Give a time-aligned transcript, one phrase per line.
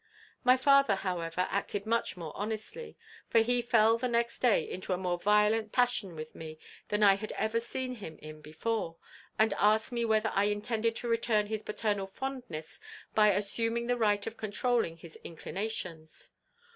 [0.43, 2.97] "My father, however, acted much more honestly,
[3.29, 7.13] for he fell the next day into a more violent passion with me than I
[7.17, 8.95] had ever seen him in before,
[9.37, 12.79] and asked me whether I intended to return his paternal fondness
[13.13, 16.31] by assuming the right of controlling his inclinations?